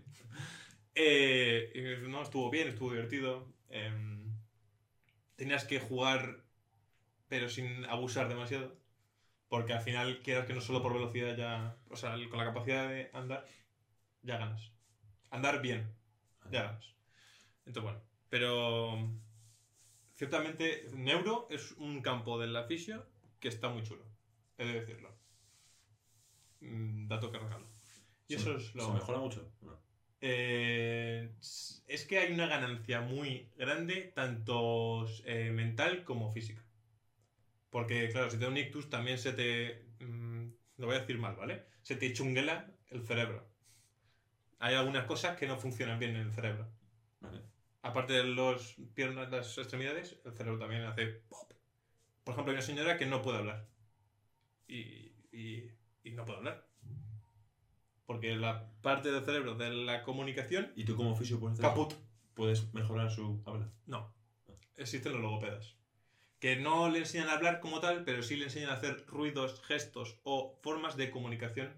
[0.96, 3.54] Eh, no, estuvo bien, estuvo divertido.
[3.70, 4.34] em,
[5.36, 6.44] tenías que jugar,
[7.28, 8.80] pero sin abusar demasiado.
[9.50, 11.78] Porque al final, quieras que no solo por velocidad ya...
[11.90, 13.46] O sea, con la capacidad de andar,
[14.24, 14.72] ya ganas.
[15.30, 15.94] Andar bien,
[16.50, 16.96] ya ganas.
[17.66, 18.02] Entonces, bueno.
[18.30, 19.25] Pero...
[20.16, 23.06] Ciertamente, Neuro es un campo del fisio
[23.40, 24.06] que está muy chulo.
[24.58, 25.10] He de decirlo.
[26.62, 27.68] Mm, dato que regalo.
[28.28, 28.86] Y ¿Se- eso es lo...
[28.88, 29.52] ¿Se mejora mucho?
[29.62, 29.78] No.
[30.22, 31.30] Eh,
[31.88, 36.64] es que hay una ganancia muy grande, tanto eh, mental como física.
[37.70, 39.86] Porque, claro, si te da un ictus, también se te.
[40.00, 40.48] mm,
[40.78, 41.66] lo voy a decir mal, ¿vale?
[41.84, 43.46] Se te chunguela el cerebro.
[44.60, 46.68] Hay algunas cosas que no funcionan bien en el cerebro.
[47.22, 47.42] Vale.
[47.86, 51.54] Aparte de los piernas, las extremidades, el cerebro también hace pop.
[52.24, 53.68] Por ejemplo, hay una señora que no puede hablar.
[54.68, 55.70] Y, y,
[56.04, 56.68] y no puede hablar.
[58.08, 61.94] Porque la parte del cerebro de la comunicación, ¿Y tú como fisio puedes hacer caput.
[62.34, 63.72] ¿Puedes mejorar su habla?
[63.86, 64.12] No.
[64.78, 65.76] Existen los logopedas.
[66.40, 69.62] Que no le enseñan a hablar como tal, pero sí le enseñan a hacer ruidos,
[69.64, 71.72] gestos o formas de comunicación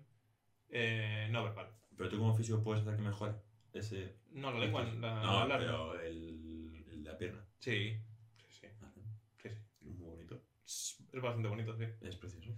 [0.70, 1.70] eh, no verbal.
[1.98, 3.34] Pero tú como fisio puedes hacer que mejore
[3.80, 4.18] ese...
[4.32, 7.46] No, la lengua, la, no, pero el, la pierna.
[7.60, 7.98] Sí.
[8.38, 8.68] Sí, sí.
[8.80, 8.94] Vale.
[9.42, 9.50] sí, sí.
[9.82, 10.44] Muy bonito.
[10.66, 11.86] Es es bastante bonito, sí.
[12.02, 12.58] Es precioso.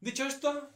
[0.00, 0.70] Dicho esto,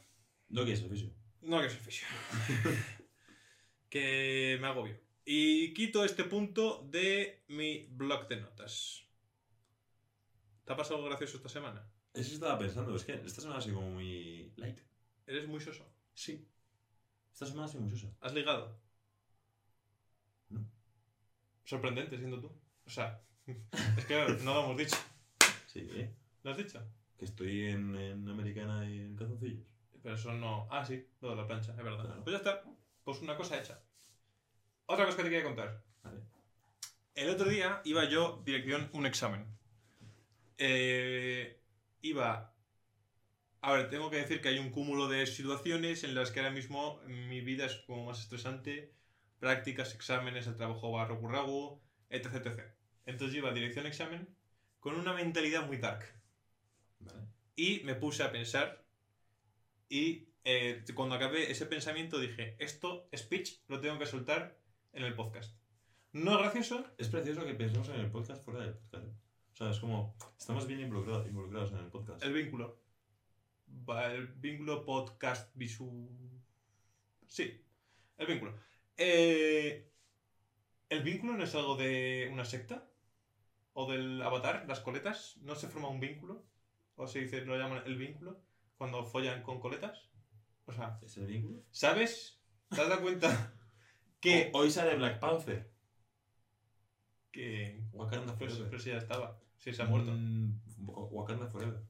[0.49, 1.11] No quieres ser fisio.
[1.43, 2.07] no que soy fisio.
[3.89, 5.01] que me agobio.
[5.25, 9.07] Y quito este punto de mi blog de notas.
[10.65, 11.89] ¿Te ha pasado algo gracioso esta semana?
[12.13, 14.79] Eso estaba pensando, es que esta semana ha sido como muy light.
[15.27, 15.87] ¿Eres muy soso?
[16.13, 16.47] Sí.
[17.33, 18.15] Esta semana ha sido muy sosa.
[18.21, 18.79] ¿Has ligado?
[21.65, 22.53] Sorprendente siendo tú.
[22.87, 24.97] O sea, es que no lo hemos dicho.
[25.67, 26.15] Sí, ¿eh?
[26.43, 26.81] ¿Lo has dicho?
[27.19, 29.67] Que estoy en, en Americana y en calzoncillos.
[30.03, 30.69] Pero eso no.
[30.71, 32.05] Ah, sí, lo de la plancha, es verdad.
[32.05, 32.25] Claro.
[32.25, 32.63] Pues ya está.
[33.03, 33.83] Pues una cosa hecha.
[34.87, 35.83] Otra cosa que te quería contar.
[36.03, 36.21] Vale.
[37.15, 39.47] El otro día iba yo dirección un examen.
[40.59, 41.59] Eh,
[42.03, 42.55] iba.
[43.63, 46.53] A ver, tengo que decir que hay un cúmulo de situaciones en las que ahora
[46.53, 48.93] mismo mi vida es como más estresante.
[49.45, 52.63] Prácticas, exámenes, el trabajo recurrago, etc, etc.
[53.05, 54.27] Entonces yo iba a dirección examen
[54.81, 56.03] con una mentalidad muy dark.
[57.01, 57.27] Vale.
[57.55, 58.87] Y me puse a pensar
[59.91, 64.57] Y eh, cuando acabé ese pensamiento dije, esto, speech, lo tengo que soltar
[64.95, 65.55] en el podcast.
[66.15, 69.05] No es gracioso, Es precioso que pensemos en el podcast fuera del podcast.
[69.53, 70.17] O sea, es como.
[70.39, 72.25] Estamos bien involucrados, involucrados en el podcast.
[72.25, 72.81] el vínculo.
[73.89, 76.09] El vínculo podcast visu...
[77.27, 77.63] Sí,
[78.17, 78.55] el vínculo.
[78.97, 79.91] Eh,
[80.89, 82.89] ¿El vínculo no es algo de una secta?
[83.73, 85.37] ¿O del avatar, las coletas?
[85.43, 86.45] ¿No se forma un vínculo?
[86.97, 88.41] ¿O se dice, lo llaman el vínculo?
[88.77, 90.11] Cuando follan con coletas.
[90.67, 91.63] O sea, ¿Es el vínculo?
[91.71, 92.41] ¿sabes?
[92.69, 93.55] ¿Te has dado cuenta
[94.21, 94.51] que...
[94.55, 95.71] Hoy sale Black Panther.
[97.33, 98.71] que Wakanda pero, Forever.
[98.71, 99.41] pero si ya estaba.
[99.59, 100.13] Sí, se ha muerto.
[100.13, 101.83] Mm, Wakanda Forever.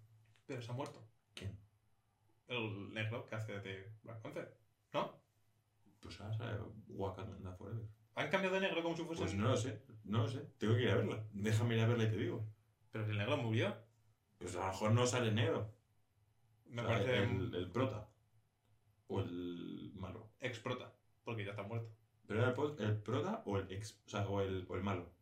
[0.46, 1.06] Pero se ha muerto.
[1.34, 1.58] ¿Quién?
[2.48, 4.56] El negro que hace de Black Panther.
[4.92, 5.20] ¿No?
[6.00, 7.86] Pues ahora sale Wakanda Forever.
[8.14, 9.22] ¿Han cambiado de negro como si fuese...
[9.22, 10.40] Pues no lo sé, no lo sé.
[10.58, 11.24] Tengo que ir a verla.
[11.32, 12.46] Déjame ir a verla y te digo.
[12.90, 13.76] Pero si el negro murió.
[14.38, 15.72] Pues a lo mejor no sale negro.
[16.66, 18.08] Me O sea, parece El, el prota.
[19.08, 20.30] O el malo.
[20.40, 20.92] ex prota.
[21.24, 21.90] Porque ya está muerto.
[22.26, 24.00] ¿Pero era el, el prota o el ex?
[24.06, 25.12] O sea, o el, o el malo.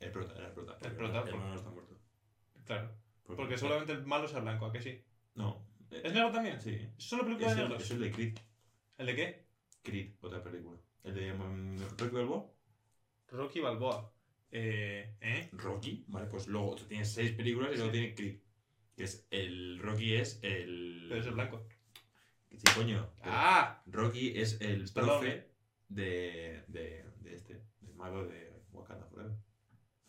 [0.00, 0.78] El prota, era el prota.
[0.78, 1.98] porque prota, El por- malo no está muerto.
[2.64, 2.90] Claro.
[3.24, 5.02] Porque seguramente el malo sea blanco, ¿a que sí?
[5.34, 5.64] No.
[5.90, 6.60] ¿Es negro también?
[6.60, 6.74] Sí.
[6.98, 7.84] ¿Es solo película Es de el, negros?
[7.84, 8.38] es el de Creed.
[8.98, 9.46] ¿El de qué?
[9.82, 10.78] Creed, otra película.
[11.04, 12.46] El de um, Rocky Balboa.
[13.32, 14.12] Rocky Balboa.
[14.50, 15.48] Eh, ¿Eh?
[15.52, 17.98] Rocky, vale, pues luego tú tienes seis películas y luego Sí.
[17.98, 18.36] tiene Creed.
[18.96, 19.78] Que es el.
[19.78, 21.06] Rocky es el.
[21.08, 21.66] Pero es el blanco.
[22.50, 23.10] Sí, coño.
[23.22, 23.82] ¡Ah!
[23.86, 25.48] Rocky es el profe
[25.88, 29.32] de, de, de este, del mago de Wakanda Forever.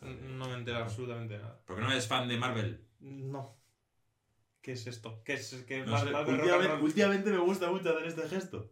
[0.00, 1.62] No me entero absolutamente nada.
[1.64, 2.86] ¿Por qué no eres fan de Marvel?
[3.00, 3.56] No.
[4.60, 5.22] ¿Qué es esto?
[5.24, 5.64] ¿Qué es?
[5.66, 8.70] ¿Qué No Mar- sé, Marvel Rock and últimamente, últimamente me gusta mucho hacer este gesto.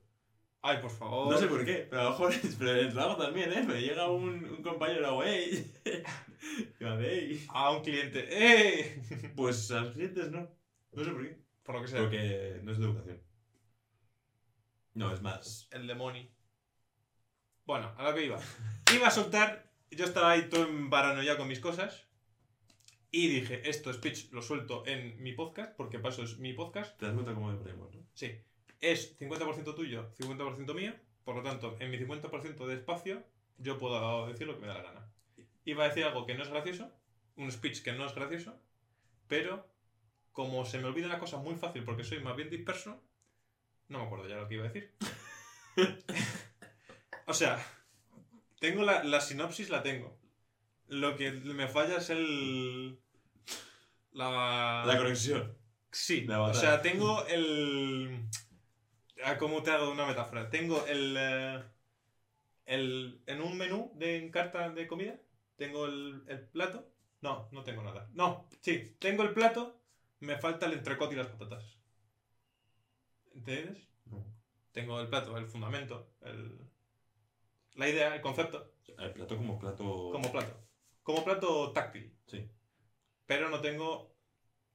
[0.64, 1.32] Ay, por favor.
[1.32, 3.64] No sé por qué, pero a lo mejor es, pero el trabajo también, ¿eh?
[3.64, 5.72] Me llega un, un compañero hago, ¡ey!
[6.80, 7.46] ¡ey!
[7.48, 8.26] A un cliente.
[8.30, 9.02] ¡Eh!
[9.36, 10.48] Pues a los clientes no.
[10.92, 11.42] No sé por qué.
[11.64, 12.00] Por lo que sea.
[12.00, 13.22] Porque no es de educación.
[14.94, 15.68] No, es más.
[15.72, 16.28] El demonio.
[17.64, 18.38] Bueno, a lo que iba.
[18.94, 19.72] Iba a soltar.
[19.90, 22.06] Yo estaba ahí todo en paranoia con mis cosas.
[23.10, 26.98] Y dije, esto speech lo suelto en mi podcast, porque paso es mi podcast.
[26.98, 28.06] Te das cuenta cómo deponemos, ¿no?
[28.14, 28.32] Sí.
[28.82, 30.92] Es 50% tuyo, 50% mío.
[31.24, 33.22] Por lo tanto, en mi 50% de espacio,
[33.58, 35.08] yo puedo decir lo que me da la gana.
[35.64, 36.92] Iba a decir algo que no es gracioso,
[37.36, 38.60] un speech que no es gracioso,
[39.28, 39.72] pero
[40.32, 43.00] como se me olvida una cosa muy fácil porque soy más bien disperso,
[43.88, 44.92] no me acuerdo ya lo que iba a decir.
[47.26, 47.64] o sea,
[48.58, 50.18] tengo la, la sinopsis, la tengo.
[50.88, 52.98] Lo que me falla es el...
[54.12, 54.84] La...
[54.86, 55.56] La conexión.
[55.90, 58.26] Sí, La o sea, tengo el...
[59.38, 60.50] ¿Cómo te hago una metáfora?
[60.50, 61.62] Tengo el, eh,
[62.66, 63.22] el...
[63.26, 65.18] En un menú de en carta de comida,
[65.56, 66.88] tengo el, el plato.
[67.20, 68.08] No, no tengo nada.
[68.14, 69.80] No, sí, tengo el plato,
[70.20, 71.78] me falta el entrecot y las patatas.
[73.34, 73.78] ¿Entiendes?
[74.06, 74.24] No.
[74.72, 76.58] Tengo el plato, el fundamento, el...
[77.74, 80.10] La idea, el concepto, El plato como plato.
[80.12, 80.54] como plato.
[81.02, 82.14] Como plato táctil.
[82.26, 82.48] Sí.
[83.26, 84.14] Pero no tengo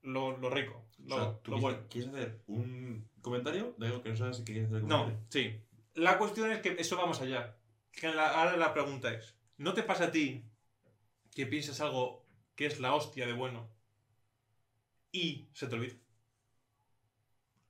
[0.01, 1.79] lo, lo rico, O lo, sea, ¿tú lo bueno.
[1.89, 5.27] quieres hacer un comentario de algo que no sabes qué quieres hacer No, comentario?
[5.29, 5.61] sí.
[5.95, 7.55] La cuestión es que eso va más allá.
[7.91, 10.43] Que la- ahora la pregunta es, ¿no te pasa a ti
[11.33, 13.69] que piensas algo que es la hostia de bueno
[15.11, 15.95] y se te olvida?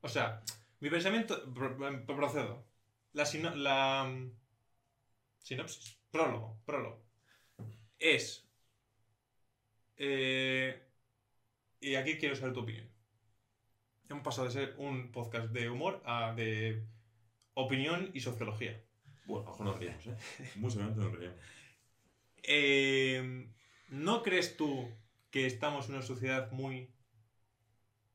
[0.01, 0.43] O sea,
[0.79, 1.53] mi pensamiento...
[1.53, 2.65] pro- pro- Procedo.
[3.13, 4.31] La, sino- la mm,
[5.39, 5.97] sinopsis.
[6.11, 6.59] Prólogo.
[6.65, 7.01] Prólogo.
[7.99, 8.45] Es...
[9.97, 10.83] eh,
[11.79, 12.89] y aquí quiero saber tu opinión.
[14.09, 16.85] Hemos pasado de ser un podcast de humor a de
[17.53, 18.81] opinión y sociología.
[19.25, 20.15] Bueno, a nos reímos, ¿eh?
[20.55, 21.37] Muy seguramente nos reímos.
[22.43, 23.49] Eh,
[23.89, 24.89] ¿No crees tú
[25.29, 26.89] que estamos en una sociedad muy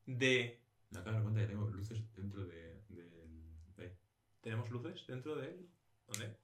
[0.07, 0.59] de...
[0.89, 3.13] Me acabo de dar cuenta que tengo luces dentro de, de-
[4.41, 5.69] ¿Tenemos luces dentro de él?
[6.07, 6.35] ¿Dónde?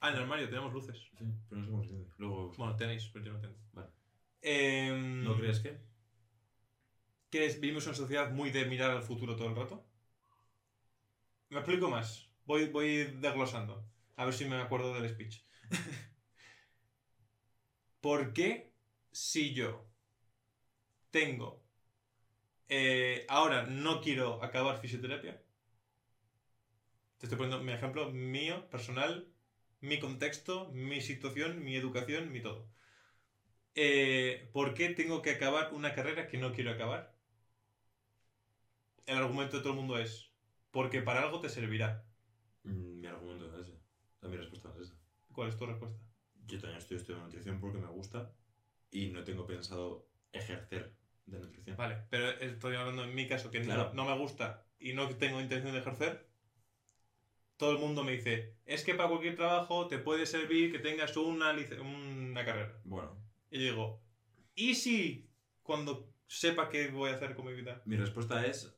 [0.00, 0.96] Ah, en el armario tenemos luces.
[1.18, 2.06] Sí, pero no sé cómo se.
[2.16, 2.52] Luego.
[2.56, 3.54] Bueno, tenéis, pero yo no tengo.
[3.74, 3.88] Vale.
[4.40, 5.76] Em, ¿No crees que?
[7.30, 9.84] Que es- vivimos en una sociedad muy de mirar al futuro todo el rato?
[11.50, 12.30] Me explico más.
[12.46, 13.84] Voy, voy desglosando.
[14.16, 15.42] A ver si me acuerdo del speech.
[18.00, 18.72] ¿Por qué
[19.12, 19.86] si yo
[21.10, 21.60] tengo...
[22.68, 25.40] eh, ahora no quiero acabar fisioterapia?
[27.18, 29.28] Te estoy poniendo mi ejemplo mío, personal,
[29.80, 32.68] mi contexto, mi situación, mi educación, mi todo.
[33.74, 37.14] Eh, ¿Por qué tengo que acabar una carrera que no quiero acabar?
[39.08, 40.30] El argumento de todo el mundo es,
[40.70, 42.04] porque para algo te servirá.
[42.64, 43.72] Mm, Mi argumento es ese.
[43.72, 44.94] O sea, mi respuesta es esa.
[45.32, 45.98] ¿Cuál es tu respuesta?
[46.46, 48.32] Yo también estoy estudiando nutrición porque me gusta
[48.90, 50.94] y no tengo pensado ejercer
[51.26, 51.76] de nutrición.
[51.76, 53.90] Vale, pero estoy hablando en mi caso, que no- Claro.
[53.94, 56.28] no, me gusta y no tengo intención de ejercer.
[57.56, 61.16] Todo el mundo me dice, es que para cualquier trabajo te puede servir que tengas
[61.16, 62.80] una, lic- una carrera.
[62.84, 63.16] Bueno,
[63.50, 64.00] Y digo,
[64.54, 65.28] ¿y si
[65.62, 67.82] cuando sepa qué voy a hacer con mi vida?
[67.84, 68.74] Mi respuesta es.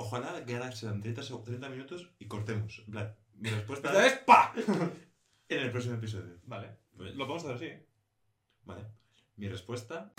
[0.00, 2.82] Ojalá que ahora sean 30, seg- 30 minutos y cortemos.
[2.86, 4.18] En plan, mi respuesta Esta es.
[4.24, 4.52] ¡pa!
[5.50, 6.38] En el próximo episodio.
[6.44, 7.64] Vale, pues, lo podemos hacer así.
[7.66, 7.86] ¿eh?
[8.64, 8.84] Vale.
[9.36, 10.12] Mi respuesta